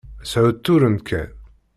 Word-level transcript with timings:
Shutturen 0.29 0.97
kan. 1.07 1.27